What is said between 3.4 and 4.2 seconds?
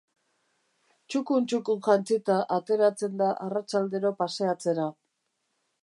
arratsaldero